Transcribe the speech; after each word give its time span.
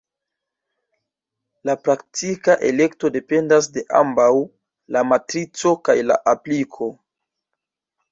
La 1.69 1.73
praktika 1.87 2.55
elekto 2.69 3.11
dependas 3.17 3.67
de 3.75 3.83
ambaŭ 3.99 4.29
la 4.97 5.05
matrico 5.11 5.75
kaj 5.89 5.97
la 6.13 6.19
apliko. 6.33 6.89